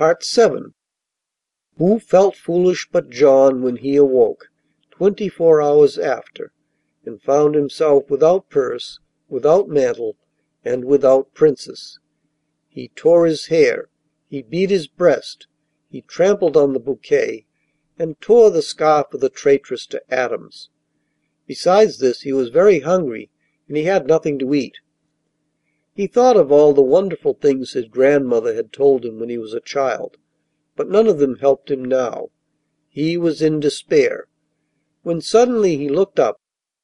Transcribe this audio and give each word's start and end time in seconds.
VII 0.00 0.74
Who 1.76 1.98
felt 1.98 2.36
foolish 2.36 2.88
but 2.92 3.10
John 3.10 3.62
when 3.62 3.78
he 3.78 3.96
awoke, 3.96 4.46
twenty 4.92 5.28
four 5.28 5.60
hours 5.60 5.98
after, 5.98 6.52
and 7.04 7.20
found 7.20 7.56
himself 7.56 8.08
without 8.08 8.48
purse, 8.48 9.00
without 9.28 9.68
mantle, 9.68 10.16
and 10.64 10.84
without 10.84 11.34
Princess? 11.34 11.98
He 12.68 12.92
tore 12.94 13.26
his 13.26 13.46
hair, 13.46 13.88
he 14.28 14.40
beat 14.40 14.70
his 14.70 14.86
breast, 14.86 15.48
he 15.90 16.02
trampled 16.02 16.56
on 16.56 16.74
the 16.74 16.78
bouquet, 16.78 17.46
and 17.98 18.20
tore 18.20 18.52
the 18.52 18.62
scarf 18.62 19.12
of 19.12 19.20
the 19.20 19.28
traitress 19.28 19.84
to 19.86 20.00
atoms. 20.08 20.70
Besides 21.48 21.98
this, 21.98 22.20
he 22.20 22.32
was 22.32 22.50
very 22.50 22.78
hungry, 22.78 23.32
and 23.66 23.76
he 23.76 23.82
had 23.82 24.06
nothing 24.06 24.38
to 24.38 24.54
eat. 24.54 24.76
He 25.98 26.06
thought 26.06 26.36
of 26.36 26.52
all 26.52 26.74
the 26.74 26.80
wonderful 26.80 27.34
things 27.34 27.72
his 27.72 27.86
grandmother 27.86 28.54
had 28.54 28.72
told 28.72 29.04
him 29.04 29.18
when 29.18 29.30
he 29.30 29.36
was 29.36 29.52
a 29.52 29.58
child, 29.58 30.16
but 30.76 30.88
none 30.88 31.08
of 31.08 31.18
them 31.18 31.38
helped 31.38 31.72
him 31.72 31.84
now. 31.84 32.30
He 32.88 33.16
was 33.16 33.42
in 33.42 33.58
despair, 33.58 34.28
when 35.02 35.20
suddenly 35.20 35.76
he 35.76 35.88
looked 35.88 36.20
up 36.20 36.40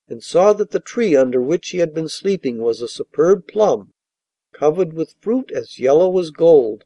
and 0.09 0.21
saw 0.21 0.53
that 0.55 0.73
the 0.73 0.81
tree 0.81 1.15
under 1.15 1.41
which 1.41 1.69
he 1.69 1.79
had 1.79 1.95
been 1.95 2.09
sleeping 2.09 2.59
was 2.59 2.83
a 2.83 2.89
superb 2.89 3.47
plum, 3.47 3.93
covered 4.51 4.95
with 4.95 5.15
fruit 5.21 5.53
as 5.53 5.79
yellow 5.79 6.19
as 6.19 6.33
gold. 6.33 6.83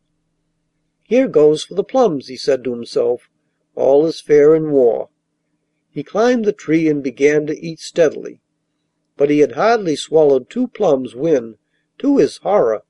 "Here 1.05 1.29
goes 1.29 1.65
for 1.65 1.73
the 1.77 1.83
plums," 1.83 2.29
he 2.29 2.37
said 2.37 2.63
to 2.65 2.73
himself. 2.75 3.31
"All 3.75 4.05
is 4.05 4.21
fair 4.21 4.55
in 4.55 4.71
war." 4.71 5.09
He 5.89 6.03
climbed 6.03 6.45
the 6.45 6.53
tree 6.53 6.89
and 6.91 7.03
began 7.03 7.47
to 7.47 7.59
eat 7.59 7.81
steadily, 7.81 8.43
but 9.17 9.31
he 9.31 9.39
had 9.39 9.53
hardly 9.53 9.97
swallowed 9.97 10.51
two 10.51 10.69
plums 10.69 11.15
when, 11.15 11.57
to 11.99 12.19
his 12.19 12.37
horror, 12.39 12.83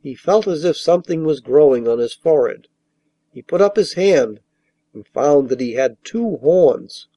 he 0.00 0.14
felt 0.14 0.46
as 0.46 0.64
if 0.64 0.76
something 0.76 1.24
was 1.24 1.40
growing 1.40 1.86
on 1.86 1.98
his 1.98 2.14
forehead. 2.14 2.66
He 3.30 3.42
put 3.42 3.60
up 3.60 3.76
his 3.76 3.92
hand 3.92 4.40
and 4.94 5.06
found 5.08 5.48
that 5.50 5.60
he 5.60 5.72
had 5.72 6.02
two 6.02 6.36
horns. 6.38 7.08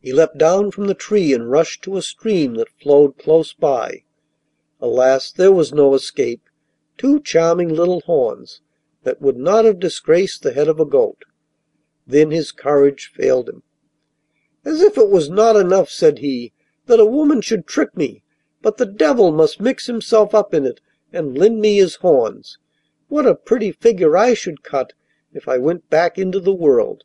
He 0.00 0.12
leapt 0.12 0.38
down 0.38 0.72
from 0.72 0.88
the 0.88 0.94
tree 0.94 1.32
and 1.32 1.50
rushed 1.50 1.84
to 1.84 1.96
a 1.96 2.02
stream 2.02 2.54
that 2.54 2.68
flowed 2.82 3.18
close 3.18 3.52
by. 3.52 4.02
Alas, 4.80 5.30
there 5.30 5.52
was 5.52 5.72
no 5.72 5.94
escape! 5.94 6.42
Two 6.98 7.20
charming 7.20 7.68
little 7.68 8.00
horns, 8.00 8.62
that 9.04 9.22
would 9.22 9.36
not 9.36 9.64
have 9.64 9.78
disgraced 9.78 10.42
the 10.42 10.52
head 10.54 10.66
of 10.66 10.80
a 10.80 10.84
goat. 10.84 11.22
Then 12.04 12.32
his 12.32 12.50
courage 12.50 13.12
failed 13.14 13.48
him. 13.48 13.62
"As 14.64 14.80
if 14.80 14.98
it 14.98 15.08
was 15.08 15.30
not 15.30 15.54
enough," 15.54 15.88
said 15.88 16.18
he, 16.18 16.52
"that 16.86 16.98
a 16.98 17.06
woman 17.06 17.42
should 17.42 17.66
trick 17.66 17.96
me, 17.96 18.24
but 18.62 18.76
the 18.76 18.86
devil 18.86 19.32
must 19.32 19.60
mix 19.60 19.86
himself 19.86 20.32
up 20.36 20.54
in 20.54 20.64
it 20.64 20.80
and 21.12 21.36
lend 21.36 21.60
me 21.60 21.78
his 21.78 21.96
horns. 21.96 22.58
What 23.08 23.26
a 23.26 23.34
pretty 23.34 23.72
figure 23.72 24.16
I 24.16 24.34
should 24.34 24.62
cut 24.62 24.92
if 25.32 25.48
I 25.48 25.58
went 25.58 25.90
back 25.90 26.16
into 26.16 26.38
the 26.38 26.54
world!" 26.54 27.02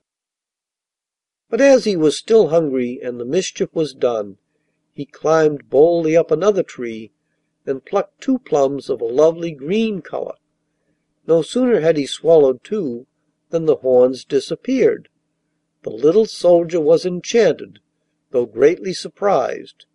But 1.49 1.59
as 1.59 1.85
he 1.85 1.95
was 1.95 2.15
still 2.15 2.49
hungry 2.49 2.99
and 3.01 3.19
the 3.19 3.25
mischief 3.25 3.73
was 3.73 3.95
done, 3.95 4.37
he 4.93 5.05
climbed 5.05 5.69
boldly 5.69 6.15
up 6.15 6.29
another 6.29 6.61
tree 6.61 7.11
and 7.65 7.83
plucked 7.83 8.21
two 8.21 8.37
plums 8.37 8.89
of 8.89 9.01
a 9.01 9.05
lovely 9.05 9.51
green 9.51 10.01
colour. 10.01 10.35
No 11.25 11.41
sooner 11.41 11.79
had 11.79 11.97
he 11.97 12.05
swallowed 12.05 12.63
two 12.63 13.07
than 13.49 13.65
the 13.65 13.77
horns 13.77 14.23
disappeared. 14.23 15.09
The 15.81 15.89
little 15.89 16.25
soldier 16.25 16.79
was 16.79 17.05
enchanted, 17.05 17.79
though 18.31 18.45
greatly 18.45 18.93
surprised, 18.93 19.85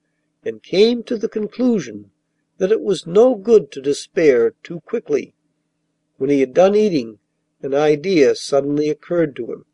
and 0.44 0.60
came 0.64 1.04
to 1.04 1.16
the 1.16 1.28
conclusion 1.28 2.10
that 2.58 2.72
it 2.72 2.80
was 2.80 3.06
no 3.06 3.36
good 3.36 3.70
to 3.70 3.80
despair 3.80 4.54
too 4.64 4.80
quickly. 4.80 5.34
When 6.16 6.30
he 6.30 6.40
had 6.40 6.52
done 6.52 6.74
eating, 6.74 7.20
an 7.60 7.74
idea 7.74 8.34
suddenly 8.34 8.88
occurred 8.88 9.36
to 9.36 9.52
him. 9.52 9.66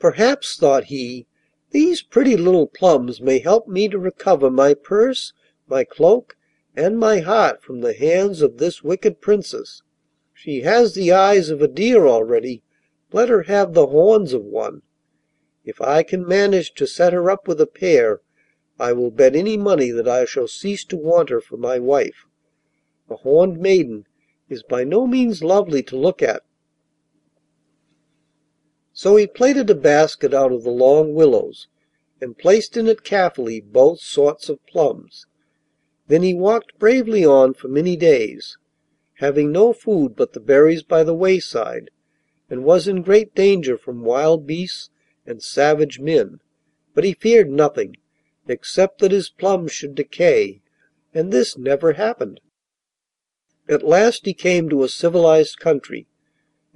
"Perhaps," 0.00 0.56
thought 0.56 0.86
he, 0.86 1.28
"these 1.70 2.02
pretty 2.02 2.36
little 2.36 2.66
plums 2.66 3.20
may 3.20 3.38
help 3.38 3.68
me 3.68 3.88
to 3.90 3.98
recover 3.98 4.50
my 4.50 4.74
purse, 4.74 5.32
my 5.68 5.84
cloak, 5.84 6.36
and 6.74 6.98
my 6.98 7.20
heart 7.20 7.62
from 7.62 7.80
the 7.80 7.94
hands 7.94 8.42
of 8.42 8.58
this 8.58 8.82
wicked 8.82 9.20
Princess. 9.20 9.82
She 10.32 10.62
has 10.62 10.94
the 10.94 11.12
eyes 11.12 11.48
of 11.48 11.62
a 11.62 11.68
deer 11.68 12.08
already, 12.08 12.64
let 13.12 13.28
her 13.28 13.42
have 13.42 13.72
the 13.72 13.86
horns 13.86 14.32
of 14.32 14.44
one. 14.44 14.82
If 15.64 15.80
I 15.80 16.02
can 16.02 16.26
manage 16.26 16.74
to 16.74 16.88
set 16.88 17.12
her 17.12 17.30
up 17.30 17.46
with 17.46 17.60
a 17.60 17.68
pair, 17.68 18.20
I 18.78 18.92
will 18.92 19.10
bet 19.10 19.36
any 19.36 19.56
money 19.56 19.90
that 19.90 20.08
I 20.08 20.24
shall 20.24 20.48
cease 20.48 20.84
to 20.86 20.96
want 20.96 21.28
her 21.28 21.40
for 21.40 21.56
my 21.56 21.78
wife. 21.78 22.26
A 23.08 23.16
horned 23.16 23.60
maiden 23.60 24.06
is 24.48 24.64
by 24.64 24.82
no 24.82 25.06
means 25.06 25.44
lovely 25.44 25.82
to 25.84 25.96
look 25.96 26.22
at." 26.22 26.42
So 28.92 29.16
he 29.16 29.26
plaited 29.26 29.70
a 29.70 29.74
basket 29.74 30.34
out 30.34 30.52
of 30.52 30.64
the 30.64 30.70
long 30.70 31.14
willows, 31.14 31.68
and 32.20 32.36
placed 32.36 32.76
in 32.76 32.88
it 32.88 33.04
carefully 33.04 33.60
both 33.60 34.00
sorts 34.00 34.48
of 34.48 34.64
plums. 34.66 35.26
Then 36.08 36.22
he 36.22 36.34
walked 36.34 36.78
bravely 36.78 37.24
on 37.24 37.54
for 37.54 37.68
many 37.68 37.96
days, 37.96 38.56
having 39.18 39.52
no 39.52 39.72
food 39.72 40.16
but 40.16 40.32
the 40.32 40.40
berries 40.40 40.82
by 40.82 41.04
the 41.04 41.14
wayside, 41.14 41.90
and 42.50 42.64
was 42.64 42.88
in 42.88 43.02
great 43.02 43.34
danger 43.34 43.78
from 43.78 44.04
wild 44.04 44.46
beasts 44.46 44.90
and 45.24 45.42
savage 45.42 46.00
men, 46.00 46.40
but 46.92 47.04
he 47.04 47.12
feared 47.12 47.50
nothing 47.50 47.96
except 48.46 48.98
that 48.98 49.12
his 49.12 49.30
plums 49.30 49.72
should 49.72 49.94
decay, 49.94 50.60
and 51.12 51.32
this 51.32 51.56
never 51.56 51.94
happened. 51.94 52.40
At 53.68 53.82
last 53.82 54.26
he 54.26 54.34
came 54.34 54.68
to 54.68 54.82
a 54.82 54.88
civilized 54.88 55.58
country, 55.58 56.06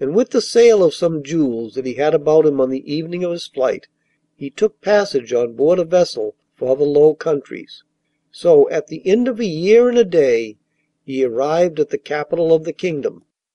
and 0.00 0.14
with 0.14 0.30
the 0.30 0.40
sale 0.40 0.82
of 0.82 0.94
some 0.94 1.22
jewels 1.22 1.74
that 1.74 1.84
he 1.84 1.94
had 1.94 2.14
about 2.14 2.46
him 2.46 2.60
on 2.60 2.70
the 2.70 2.92
evening 2.92 3.24
of 3.24 3.32
his 3.32 3.46
flight, 3.46 3.88
he 4.36 4.50
took 4.50 4.80
passage 4.80 5.32
on 5.32 5.54
board 5.54 5.78
a 5.78 5.84
vessel 5.84 6.36
for 6.54 6.76
the 6.76 6.84
Low 6.84 7.14
Countries. 7.14 7.82
So 8.30 8.68
at 8.70 8.86
the 8.86 9.06
end 9.06 9.28
of 9.28 9.40
a 9.40 9.46
year 9.46 9.88
and 9.88 9.98
a 9.98 10.04
day 10.04 10.56
he 11.04 11.24
arrived 11.24 11.80
at 11.80 11.90
the 11.90 11.98
capital 11.98 12.54
of 12.54 12.64
the 12.64 12.72
kingdom. 12.72 13.24